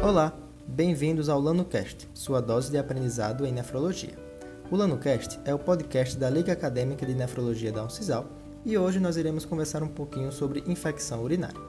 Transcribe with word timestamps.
Olá, 0.00 0.32
bem-vindos 0.64 1.28
ao 1.28 1.40
LanoCast, 1.40 2.08
sua 2.14 2.40
dose 2.40 2.70
de 2.70 2.78
aprendizado 2.78 3.44
em 3.44 3.50
nefrologia. 3.52 4.16
O 4.70 4.76
LanoCast 4.76 5.40
é 5.44 5.52
o 5.52 5.58
podcast 5.58 6.16
da 6.16 6.30
Liga 6.30 6.52
Acadêmica 6.52 7.04
de 7.04 7.14
Nefrologia 7.14 7.72
da 7.72 7.84
Uncisal 7.84 8.26
e 8.64 8.78
hoje 8.78 9.00
nós 9.00 9.16
iremos 9.16 9.44
conversar 9.44 9.82
um 9.82 9.88
pouquinho 9.88 10.30
sobre 10.30 10.62
infecção 10.68 11.24
urinária. 11.24 11.60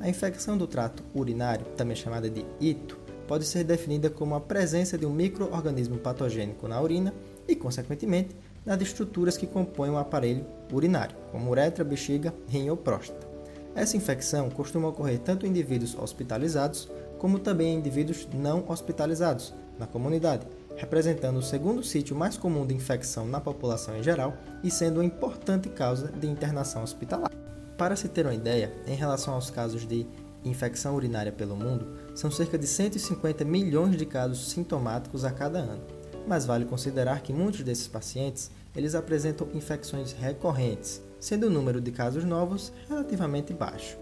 A 0.00 0.08
infecção 0.08 0.58
do 0.58 0.66
trato 0.66 1.04
urinário, 1.14 1.64
também 1.76 1.94
chamada 1.94 2.28
de 2.28 2.44
ITO, 2.60 2.98
pode 3.28 3.44
ser 3.44 3.62
definida 3.62 4.10
como 4.10 4.34
a 4.34 4.40
presença 4.40 4.98
de 4.98 5.06
um 5.06 5.14
microorganismo 5.14 5.96
patogênico 5.96 6.66
na 6.66 6.82
urina 6.82 7.14
e, 7.46 7.54
consequentemente, 7.54 8.34
nas 8.66 8.82
estruturas 8.82 9.36
que 9.36 9.46
compõem 9.46 9.90
o 9.90 9.96
aparelho 9.96 10.44
urinário, 10.72 11.14
como 11.30 11.48
uretra, 11.48 11.84
bexiga, 11.84 12.34
rim 12.48 12.68
ou 12.68 12.76
próstata. 12.76 13.28
Essa 13.76 13.96
infecção 13.96 14.50
costuma 14.50 14.88
ocorrer 14.88 15.20
tanto 15.20 15.46
em 15.46 15.50
indivíduos 15.50 15.96
hospitalizados 15.96 16.90
como 17.20 17.38
também 17.38 17.76
indivíduos 17.76 18.26
não 18.32 18.64
hospitalizados 18.66 19.52
na 19.78 19.86
comunidade, 19.86 20.46
representando 20.74 21.36
o 21.36 21.42
segundo 21.42 21.82
sítio 21.82 22.16
mais 22.16 22.38
comum 22.38 22.66
de 22.66 22.74
infecção 22.74 23.26
na 23.26 23.38
população 23.38 23.94
em 23.94 24.02
geral 24.02 24.34
e 24.64 24.70
sendo 24.70 24.96
uma 24.96 25.04
importante 25.04 25.68
causa 25.68 26.10
de 26.10 26.26
internação 26.26 26.82
hospitalar. 26.82 27.30
Para 27.76 27.94
se 27.94 28.08
ter 28.08 28.24
uma 28.24 28.34
ideia, 28.34 28.72
em 28.86 28.94
relação 28.94 29.34
aos 29.34 29.50
casos 29.50 29.86
de 29.86 30.06
infecção 30.42 30.94
urinária 30.94 31.30
pelo 31.30 31.54
mundo, 31.54 31.94
são 32.14 32.30
cerca 32.30 32.56
de 32.56 32.66
150 32.66 33.44
milhões 33.44 33.98
de 33.98 34.06
casos 34.06 34.50
sintomáticos 34.50 35.22
a 35.22 35.30
cada 35.30 35.58
ano. 35.58 35.82
Mas 36.26 36.46
vale 36.46 36.64
considerar 36.64 37.20
que 37.20 37.34
muitos 37.34 37.62
desses 37.62 37.86
pacientes 37.86 38.50
eles 38.74 38.94
apresentam 38.94 39.46
infecções 39.52 40.12
recorrentes, 40.12 41.02
sendo 41.20 41.48
o 41.48 41.50
número 41.50 41.82
de 41.82 41.90
casos 41.90 42.24
novos 42.24 42.72
relativamente 42.88 43.52
baixo. 43.52 43.98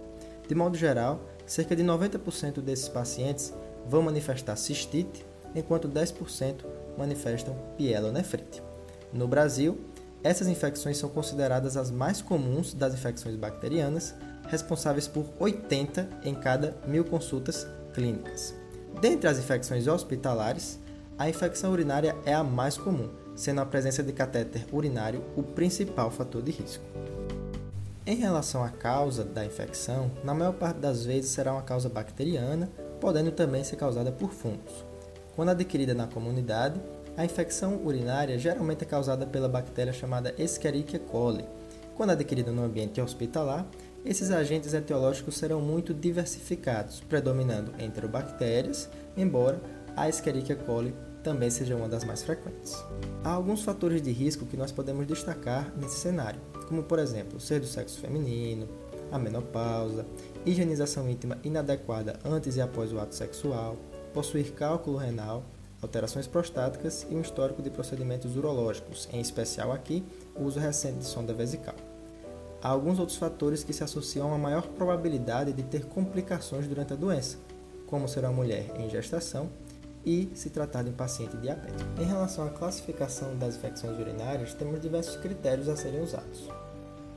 De 0.46 0.54
modo 0.54 0.76
geral, 0.76 1.20
cerca 1.48 1.74
de 1.74 1.82
90% 1.82 2.60
desses 2.60 2.88
pacientes 2.88 3.52
vão 3.88 4.02
manifestar 4.02 4.54
cistite, 4.54 5.26
enquanto 5.54 5.88
10% 5.88 6.64
manifestam 6.96 7.56
pielonefrite. 7.76 8.62
No 9.12 9.26
Brasil, 9.26 9.80
essas 10.22 10.46
infecções 10.46 10.98
são 10.98 11.08
consideradas 11.08 11.76
as 11.76 11.90
mais 11.90 12.20
comuns 12.20 12.74
das 12.74 12.92
infecções 12.92 13.34
bacterianas, 13.34 14.14
responsáveis 14.48 15.08
por 15.08 15.24
80 15.40 16.08
em 16.22 16.34
cada 16.34 16.76
mil 16.86 17.04
consultas 17.04 17.66
clínicas. 17.94 18.54
Dentre 19.00 19.28
as 19.28 19.38
infecções 19.38 19.86
hospitalares, 19.86 20.78
a 21.18 21.28
infecção 21.28 21.72
urinária 21.72 22.14
é 22.26 22.34
a 22.34 22.44
mais 22.44 22.76
comum, 22.76 23.08
sendo 23.34 23.60
a 23.60 23.66
presença 23.66 24.02
de 24.02 24.12
catéter 24.12 24.66
urinário 24.72 25.22
o 25.36 25.42
principal 25.42 26.10
fator 26.10 26.42
de 26.42 26.50
risco. 26.50 26.84
Em 28.08 28.14
relação 28.14 28.64
à 28.64 28.70
causa 28.70 29.22
da 29.22 29.44
infecção, 29.44 30.10
na 30.24 30.32
maior 30.32 30.54
parte 30.54 30.78
das 30.78 31.04
vezes 31.04 31.30
será 31.30 31.52
uma 31.52 31.60
causa 31.60 31.90
bacteriana, 31.90 32.66
podendo 32.98 33.30
também 33.30 33.62
ser 33.62 33.76
causada 33.76 34.10
por 34.10 34.30
fungos. 34.30 34.82
Quando 35.36 35.50
adquirida 35.50 35.92
na 35.92 36.06
comunidade, 36.06 36.80
a 37.18 37.24
infecção 37.26 37.84
urinária 37.84 38.38
geralmente 38.38 38.82
é 38.82 38.86
causada 38.86 39.26
pela 39.26 39.46
bactéria 39.46 39.92
chamada 39.92 40.34
Escherichia 40.38 40.98
coli. 40.98 41.44
Quando 41.94 42.12
adquirida 42.12 42.50
no 42.50 42.64
ambiente 42.64 42.98
hospitalar, 42.98 43.66
esses 44.06 44.30
agentes 44.30 44.72
etiológicos 44.72 45.36
serão 45.36 45.60
muito 45.60 45.92
diversificados, 45.92 47.00
predominando 47.00 47.74
enterobactérias, 47.78 48.88
embora 49.18 49.60
a 49.94 50.08
Escherichia 50.08 50.56
coli 50.56 50.94
também 51.22 51.50
seja 51.50 51.76
uma 51.76 51.88
das 51.88 52.04
mais 52.04 52.22
frequentes. 52.22 52.74
Há 53.24 53.30
alguns 53.30 53.62
fatores 53.62 54.00
de 54.00 54.12
risco 54.12 54.46
que 54.46 54.56
nós 54.56 54.72
podemos 54.72 55.06
destacar 55.06 55.72
nesse 55.76 55.98
cenário 55.98 56.40
como 56.68 56.82
por 56.82 56.98
exemplo 56.98 57.40
ser 57.40 57.60
do 57.60 57.66
sexo 57.66 57.98
feminino, 57.98 58.68
a 59.10 59.18
menopausa, 59.18 60.06
higienização 60.44 61.08
íntima 61.08 61.38
inadequada 61.42 62.18
antes 62.24 62.56
e 62.56 62.60
após 62.60 62.92
o 62.92 63.00
ato 63.00 63.14
sexual, 63.14 63.76
possuir 64.12 64.52
cálculo 64.52 64.98
renal, 64.98 65.42
alterações 65.80 66.26
prostáticas 66.26 67.06
e 67.08 67.14
um 67.14 67.22
histórico 67.22 67.62
de 67.62 67.70
procedimentos 67.70 68.36
urológicos, 68.36 69.08
em 69.12 69.20
especial 69.20 69.72
aqui 69.72 70.04
o 70.36 70.44
uso 70.44 70.60
recente 70.60 70.98
de 70.98 71.04
sonda 71.04 71.32
vesical. 71.32 71.74
Há 72.60 72.68
alguns 72.68 72.98
outros 72.98 73.16
fatores 73.16 73.64
que 73.64 73.72
se 73.72 73.84
associam 73.84 74.26
a 74.26 74.30
uma 74.30 74.38
maior 74.38 74.66
probabilidade 74.66 75.52
de 75.52 75.62
ter 75.62 75.86
complicações 75.86 76.66
durante 76.66 76.92
a 76.92 76.96
doença, 76.96 77.38
como 77.86 78.08
ser 78.08 78.24
uma 78.24 78.32
mulher 78.32 78.66
em 78.78 78.90
gestação 78.90 79.48
e 80.08 80.30
se 80.34 80.48
tratar 80.48 80.82
de 80.82 80.88
um 80.88 80.94
paciente 80.94 81.36
diabético. 81.36 81.90
Em 82.00 82.04
relação 82.06 82.46
à 82.46 82.48
classificação 82.48 83.36
das 83.36 83.56
infecções 83.56 83.98
urinárias, 83.98 84.54
temos 84.54 84.80
diversos 84.80 85.16
critérios 85.16 85.68
a 85.68 85.76
serem 85.76 86.00
usados. 86.00 86.48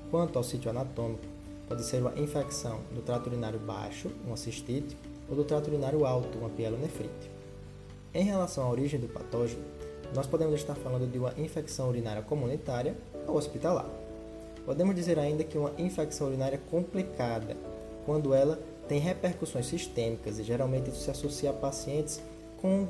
Quanto 0.09 0.37
ao 0.37 0.43
sítio 0.43 0.69
anatômico, 0.69 1.23
pode 1.69 1.85
ser 1.85 2.01
uma 2.01 2.19
infecção 2.19 2.81
do 2.93 3.01
trato 3.01 3.27
urinário 3.27 3.57
baixo, 3.59 4.11
uma 4.27 4.35
cistite, 4.35 4.97
ou 5.29 5.37
do 5.37 5.45
trato 5.45 5.69
urinário 5.69 6.05
alto, 6.05 6.37
uma 6.37 6.49
pielonefrite. 6.49 7.31
Em 8.13 8.25
relação 8.25 8.65
à 8.65 8.69
origem 8.69 8.99
do 8.99 9.07
patógeno, 9.07 9.63
nós 10.13 10.27
podemos 10.27 10.55
estar 10.55 10.75
falando 10.75 11.09
de 11.09 11.17
uma 11.17 11.33
infecção 11.37 11.87
urinária 11.87 12.21
comunitária 12.21 12.93
ou 13.25 13.37
hospitalar. 13.37 13.87
Podemos 14.65 14.93
dizer 14.93 15.17
ainda 15.17 15.45
que 15.45 15.57
uma 15.57 15.71
infecção 15.77 16.27
urinária 16.27 16.59
complicada, 16.69 17.55
quando 18.05 18.33
ela 18.33 18.59
tem 18.89 18.99
repercussões 18.99 19.67
sistêmicas 19.67 20.39
e 20.39 20.43
geralmente 20.43 20.89
isso 20.89 20.99
se 20.99 21.09
associa 21.09 21.51
a 21.51 21.53
pacientes 21.53 22.19
com 22.61 22.87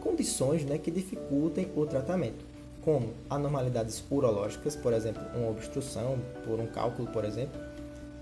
condições 0.00 0.64
né, 0.64 0.78
que 0.78 0.90
dificultem 0.90 1.70
o 1.76 1.84
tratamento, 1.84 2.44
como 2.82 3.12
anormalidades 3.28 4.02
urológicas, 4.10 4.74
por 4.74 4.92
exemplo, 4.92 5.22
uma 5.36 5.50
obstrução 5.50 6.18
por 6.44 6.58
um 6.58 6.66
cálculo, 6.66 7.08
por 7.12 7.24
exemplo, 7.24 7.60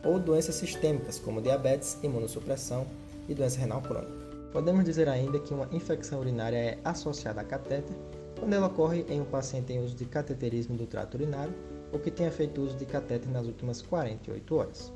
ou 0.04 0.19
doenças 0.19 0.56
sistêmicas, 0.56 1.19
como 1.19 1.41
diabetes, 1.41 1.97
imunossupressão 2.03 2.87
e 3.28 3.34
doença 3.34 3.60
renal 3.60 3.81
crônica. 3.81 4.28
Podemos 4.53 4.84
dizer 4.84 5.08
ainda 5.08 5.38
que 5.38 5.54
uma 5.54 5.69
infecção 5.72 6.20
urinária 6.20 6.56
é 6.56 6.78
associada 6.84 7.41
a 7.41 7.44
catéter 7.44 7.94
quando 8.38 8.53
ela 8.53 8.66
ocorre 8.66 9.04
em 9.08 9.20
um 9.20 9.25
paciente 9.25 9.72
em 9.72 9.81
uso 9.81 9.94
de 9.94 10.04
cateterismo 10.04 10.76
do 10.76 10.87
trato 10.87 11.14
urinário 11.14 11.54
ou 11.92 11.98
que 11.98 12.10
tenha 12.10 12.31
feito 12.31 12.60
uso 12.62 12.76
de 12.76 12.87
catéter 12.87 13.31
nas 13.31 13.47
últimas 13.47 13.82
48 13.82 14.54
horas. 14.54 14.92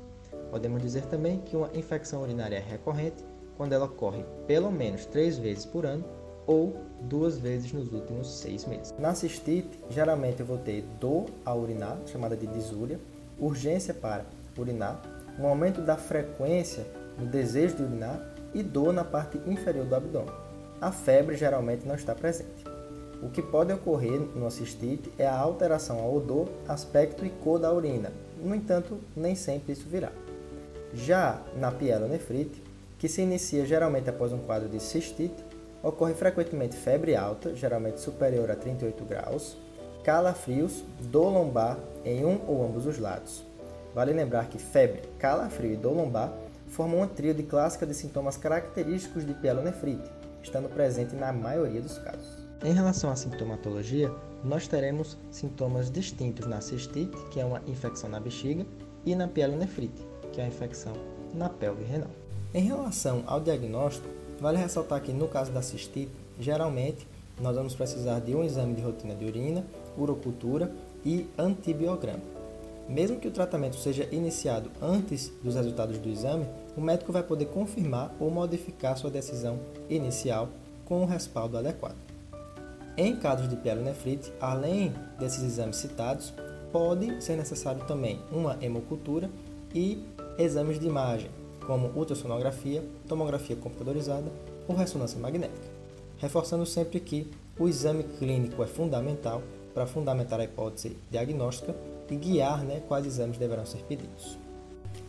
Podemos 0.49 0.81
dizer 0.81 1.05
também 1.05 1.39
que 1.39 1.55
uma 1.55 1.69
infecção 1.73 2.21
urinária 2.21 2.57
é 2.57 2.59
recorrente 2.59 3.23
quando 3.57 3.73
ela 3.73 3.85
ocorre 3.85 4.23
pelo 4.47 4.71
menos 4.71 5.05
três 5.05 5.37
vezes 5.37 5.65
por 5.65 5.85
ano 5.85 6.03
ou 6.45 6.75
duas 7.01 7.37
vezes 7.37 7.71
nos 7.71 7.91
últimos 7.91 8.39
seis 8.39 8.65
meses. 8.65 8.93
Na 8.99 9.15
cistite, 9.15 9.79
geralmente 9.89 10.39
eu 10.39 10.45
vou 10.45 10.57
ter 10.57 10.83
dor 10.99 11.25
a 11.45 11.55
urinar, 11.55 11.97
chamada 12.07 12.35
de 12.35 12.47
disúria, 12.47 12.99
urgência 13.39 13.93
para 13.93 14.25
urinar, 14.57 15.01
um 15.39 15.47
aumento 15.47 15.81
da 15.81 15.97
frequência 15.97 16.85
no 17.17 17.25
desejo 17.25 17.77
de 17.77 17.83
urinar 17.83 18.33
e 18.53 18.61
dor 18.61 18.93
na 18.93 19.03
parte 19.03 19.39
inferior 19.47 19.85
do 19.85 19.95
abdômen. 19.95 20.33
A 20.81 20.91
febre 20.91 21.37
geralmente 21.37 21.87
não 21.87 21.95
está 21.95 22.13
presente. 22.13 22.63
O 23.21 23.29
que 23.29 23.41
pode 23.41 23.71
ocorrer 23.71 24.19
no 24.19 24.51
cistite 24.51 25.09
é 25.17 25.25
a 25.25 25.37
alteração 25.37 25.99
ao 25.99 26.13
odor, 26.13 26.49
aspecto 26.67 27.25
e 27.25 27.29
cor 27.29 27.57
da 27.57 27.71
urina. 27.73 28.11
No 28.43 28.53
entanto, 28.53 28.99
nem 29.15 29.33
sempre 29.33 29.71
isso 29.71 29.87
virá. 29.87 30.11
Já 30.93 31.41
na 31.57 31.71
pielonefrite, 31.71 32.61
que 33.03 33.09
se 33.09 33.21
inicia 33.21 33.65
geralmente 33.65 34.09
após 34.09 34.31
um 34.31 34.37
quadro 34.37 34.69
de 34.69 34.79
cistite, 34.79 35.43
ocorre 35.83 36.13
frequentemente 36.13 36.77
febre 36.77 37.17
alta, 37.17 37.53
geralmente 37.53 37.99
superior 37.99 38.49
a 38.49 38.55
38 38.55 39.03
graus, 39.03 39.57
calafrios, 40.05 40.85
dor 41.01 41.29
lombar 41.29 41.77
em 42.05 42.23
um 42.23 42.39
ou 42.47 42.65
ambos 42.65 42.85
os 42.85 42.97
lados. 42.97 43.43
Vale 43.93 44.13
lembrar 44.13 44.47
que 44.47 44.57
febre, 44.57 45.01
calafrio 45.19 45.73
e 45.73 45.75
dor 45.75 45.91
lombar 45.91 46.33
formam 46.69 46.99
uma 46.99 47.07
tríade 47.07 47.43
clássica 47.43 47.85
de 47.85 47.93
sintomas 47.93 48.37
característicos 48.37 49.25
de 49.25 49.33
pielonefrite, 49.33 50.09
estando 50.41 50.69
presente 50.69 51.13
na 51.13 51.33
maioria 51.33 51.81
dos 51.81 51.97
casos. 51.97 52.47
Em 52.63 52.71
relação 52.71 53.11
à 53.11 53.17
sintomatologia, 53.17 54.09
nós 54.45 54.65
teremos 54.65 55.17
sintomas 55.29 55.91
distintos 55.91 56.47
na 56.47 56.61
cistite, 56.61 57.17
que 57.31 57.41
é 57.41 57.43
uma 57.43 57.61
infecção 57.67 58.09
na 58.09 58.21
bexiga, 58.21 58.65
e 59.05 59.13
na 59.13 59.27
pielonefrite, 59.27 60.07
que 60.31 60.39
é 60.39 60.45
a 60.45 60.47
infecção 60.47 60.93
na 61.33 61.49
pelve 61.49 61.83
renal. 61.83 62.22
Em 62.53 62.61
relação 62.61 63.23
ao 63.25 63.39
diagnóstico, 63.39 64.07
vale 64.39 64.59
ressaltar 64.59 65.01
que 65.01 65.11
no 65.11 65.27
caso 65.27 65.51
da 65.51 65.63
cistite, 65.63 66.11
geralmente 66.39 67.07
nós 67.41 67.55
vamos 67.55 67.73
precisar 67.73 68.19
de 68.19 68.35
um 68.35 68.43
exame 68.43 68.75
de 68.75 68.81
rotina 68.81 69.15
de 69.15 69.25
urina, 69.25 69.65
urocultura 69.97 70.71
e 71.03 71.25
antibiograma. 71.35 72.21
Mesmo 72.87 73.19
que 73.19 73.27
o 73.27 73.31
tratamento 73.31 73.77
seja 73.77 74.07
iniciado 74.11 74.69
antes 74.79 75.31
dos 75.41 75.55
resultados 75.55 75.97
do 75.97 76.09
exame, 76.09 76.45
o 76.77 76.81
médico 76.81 77.11
vai 77.11 77.23
poder 77.23 77.45
confirmar 77.45 78.13
ou 78.19 78.29
modificar 78.29 78.97
sua 78.97 79.09
decisão 79.09 79.57
inicial 79.89 80.49
com 80.85 81.01
o 81.01 81.07
respaldo 81.07 81.57
adequado. 81.57 81.97
Em 82.95 83.15
casos 83.15 83.49
de 83.49 83.55
pielonefrite, 83.55 84.31
além 84.39 84.93
desses 85.17 85.41
exames 85.41 85.77
citados, 85.77 86.31
pode 86.71 87.23
ser 87.23 87.35
necessário 87.35 87.83
também 87.85 88.21
uma 88.31 88.57
hemocultura 88.61 89.27
e 89.73 90.03
exames 90.37 90.79
de 90.79 90.85
imagem, 90.85 91.31
como 91.65 91.87
ultrassonografia, 91.95 92.83
tomografia 93.07 93.55
computadorizada 93.55 94.31
ou 94.67 94.75
ressonância 94.75 95.19
magnética, 95.19 95.67
reforçando 96.17 96.65
sempre 96.65 96.99
que 96.99 97.29
o 97.59 97.67
exame 97.67 98.03
clínico 98.03 98.63
é 98.63 98.67
fundamental 98.67 99.41
para 99.73 99.87
fundamentar 99.87 100.39
a 100.39 100.43
hipótese 100.43 100.97
diagnóstica 101.09 101.75
e 102.09 102.15
guiar 102.15 102.63
né, 102.63 102.81
quais 102.87 103.05
exames 103.05 103.37
deverão 103.37 103.65
ser 103.65 103.79
pedidos. 103.83 104.37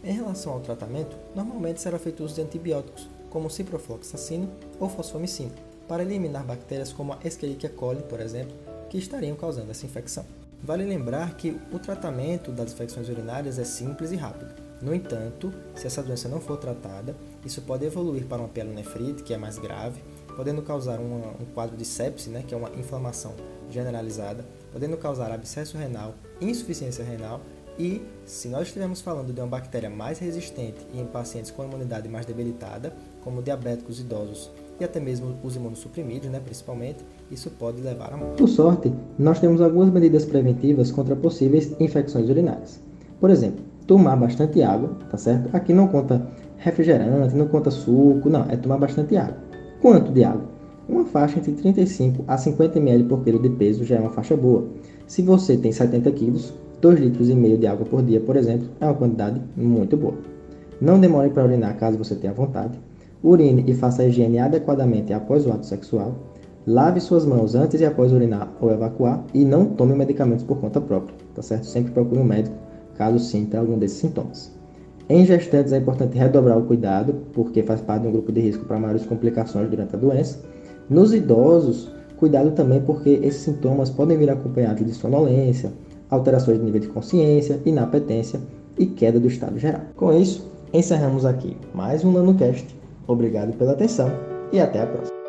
Em 0.03 0.13
relação 0.13 0.53
ao 0.53 0.61
tratamento, 0.61 1.17
normalmente 1.35 1.81
será 1.81 1.99
feito 1.99 2.25
uso 2.25 2.35
de 2.35 2.43
antibióticos, 2.43 3.09
como 3.31 3.51
ciprofloxacino 3.51 4.51
ou 4.79 4.89
fosfomicina, 4.89 5.53
para 5.89 6.03
eliminar 6.03 6.45
bactérias 6.45 6.93
como 6.93 7.13
a 7.13 7.19
Escherichia 7.25 7.69
coli, 7.69 8.03
por 8.03 8.21
exemplo, 8.21 8.57
que 8.89 8.97
estariam 8.97 9.37
causando 9.37 9.71
essa 9.71 9.85
infecção. 9.85 10.25
Vale 10.63 10.85
lembrar 10.85 11.37
que 11.37 11.61
o 11.73 11.79
tratamento 11.79 12.51
das 12.51 12.73
infecções 12.73 13.09
urinárias 13.09 13.59
é 13.59 13.65
simples 13.65 14.13
e 14.13 14.17
rápido. 14.17 14.64
No 14.83 14.95
entanto, 14.95 15.53
se 15.75 15.87
essa 15.87 16.03
doença 16.03 16.29
não 16.29 16.41
for 16.41 16.57
tratada, 16.57 17.17
isso 17.45 17.63
pode 17.63 17.85
evoluir 17.85 18.27
para 18.27 18.39
uma 18.39 18.49
pielonefrite, 18.49 19.23
que 19.23 19.33
é 19.33 19.39
mais 19.39 19.59
grave, 19.59 20.03
podendo 20.37 20.63
causar 20.63 20.99
uma, 20.99 21.29
um 21.41 21.45
quadro 21.55 21.77
de 21.77 21.85
sepse, 21.85 22.29
né, 22.29 22.45
que 22.47 22.55
é 22.55 22.57
uma 22.57 22.71
inflamação 22.71 23.33
generalizada, 23.71 24.45
podendo 24.73 24.97
causar 24.97 25.31
abscesso 25.31 25.79
renal, 25.79 26.15
insuficiência 26.41 27.05
renal 27.05 27.41
e, 27.79 28.03
se 28.25 28.49
nós 28.49 28.69
estivermos 28.69 29.01
falando 29.01 29.33
de 29.33 29.41
uma 29.41 29.47
bactéria 29.47 29.91
mais 29.91 30.19
resistente 30.19 30.87
e 30.93 31.01
em 31.01 31.07
pacientes 31.07 31.51
com 31.51 31.65
imunidade 31.65 32.09
mais 32.09 32.27
debilitada, 32.27 32.95
como 33.23 33.43
diabéticos 33.43 34.01
idosos 34.01 34.51
e 34.79 34.85
até 34.85 34.99
mesmo 35.01 35.37
os 35.43 35.57
imunossuprimidos, 35.57 36.29
né, 36.31 36.41
principalmente, 36.45 37.05
isso 37.31 37.51
pode 37.51 37.81
levar 37.81 38.13
a 38.13 38.17
morte. 38.17 38.39
Por 38.39 38.49
sorte, 38.49 38.93
nós 39.19 39.39
temos 39.39 39.61
algumas 39.61 39.91
medidas 39.91 40.25
preventivas 40.25 40.91
contra 40.91 41.15
possíveis 41.15 41.75
infecções 41.81 42.29
urinárias. 42.29 42.81
Por 43.21 43.31
exemplo, 43.31 43.65
tomar 43.87 44.17
bastante 44.17 44.63
água, 44.63 44.91
tá 45.11 45.17
certo? 45.17 45.55
Aqui 45.55 45.73
não 45.73 45.89
conta 45.89 46.27
refrigerante, 46.57 47.35
não 47.35 47.47
conta 47.47 47.71
suco, 47.71 48.29
não, 48.29 48.45
é 48.49 48.57
tomar 48.57 48.79
bastante 48.79 49.17
água. 49.17 49.37
Quanto 49.81 50.13
de 50.13 50.25
água? 50.25 50.55
Uma 50.89 51.05
faixa 51.05 51.39
entre 51.39 51.53
35 51.53 52.25
a 52.27 52.37
50 52.37 52.79
ml 52.79 53.05
por 53.05 53.23
quilo 53.23 53.39
de 53.39 53.49
peso 53.51 53.85
já 53.85 53.97
é 53.97 54.01
uma 54.01 54.11
faixa 54.11 54.37
boa. 54.37 54.67
Se 55.07 55.23
você 55.23 55.57
tem 55.57 55.73
70 55.73 56.11
quilos, 56.13 56.55
2 56.81 57.01
litros 57.01 57.31
e 57.31 57.35
meio 57.35 57.57
de 57.57 57.67
água 57.67 57.87
por 57.87 58.03
dia, 58.03 58.21
por 58.21 58.37
exemplo, 58.37 58.69
é 58.81 58.85
uma 58.85 58.95
quantidade 58.95 59.41
muito 59.57 59.97
boa. 59.97 60.15
Não 60.81 61.01
demore 61.01 61.31
para 61.31 61.45
urinar 61.45 61.77
caso 61.79 61.97
você 61.97 62.15
tenha 62.15 62.33
vontade. 62.33 62.79
Urine 63.23 63.65
e 63.67 63.73
faça 63.73 64.03
a 64.03 64.07
higiene 64.07 64.39
adequadamente 64.39 65.13
após 65.13 65.47
o 65.47 65.53
ato 65.53 65.65
sexual. 65.65 66.15
Lave 66.67 67.01
suas 67.01 67.25
mãos 67.25 67.55
antes 67.55 67.81
e 67.81 67.87
após 67.87 68.13
urinar 68.13 68.51
ou 68.61 68.71
evacuar 68.71 69.25
e 69.33 69.45
não 69.45 69.67
tome 69.67 69.95
medicamentos 69.95 70.45
por 70.45 70.59
conta 70.59 70.81
própria, 70.81 71.15
tá 71.35 71.41
certo? 71.41 71.65
Sempre 71.65 71.93
procure 71.93 72.21
um 72.21 72.25
médico 72.25 72.57
caso 72.97 73.19
sinta 73.19 73.59
algum 73.59 73.79
desses 73.79 73.99
sintomas. 73.99 74.53
Em 75.09 75.25
gestantes 75.27 75.73
é 75.73 75.79
importante 75.79 76.17
redobrar 76.17 76.59
o 76.59 76.65
cuidado, 76.65 77.15
porque 77.33 77.63
faz 77.63 77.81
parte 77.81 78.03
de 78.03 78.09
um 78.09 78.13
grupo 78.13 78.33
de 78.33 78.41
risco 78.41 78.65
para 78.65 78.79
maiores 78.79 79.05
complicações 79.05 79.69
durante 79.69 79.95
a 79.95 79.99
doença. 79.99 80.41
Nos 80.89 81.13
idosos, 81.13 81.93
cuidado 82.17 82.53
também 82.53 82.81
porque 82.81 83.21
esses 83.23 83.43
sintomas 83.43 83.91
podem 83.91 84.17
vir 84.17 84.31
acompanhados 84.31 84.85
de 84.87 84.95
sonolência, 84.95 85.73
alterações 86.09 86.59
de 86.59 86.65
nível 86.65 86.81
de 86.81 86.89
consciência, 86.89 87.61
inapetência 87.67 88.41
e 88.79 88.87
queda 88.87 89.21
do 89.21 89.29
estado 89.29 89.59
geral. 89.59 89.83
Com 89.95 90.13
isso, 90.13 90.51
encerramos 90.73 91.27
aqui 91.27 91.57
mais 91.75 92.05
um 92.05 92.13
NanoCast 92.13 92.85
Obrigado 93.07 93.57
pela 93.57 93.73
atenção 93.73 94.11
e 94.53 94.61
até 94.61 94.83
a 94.83 94.87
próxima. 94.87 95.24